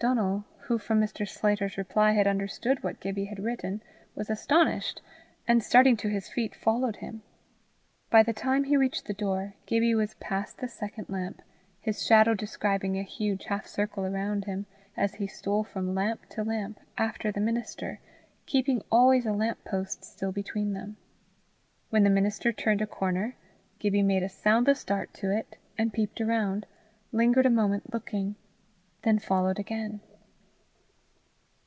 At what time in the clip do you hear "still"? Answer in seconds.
20.04-20.32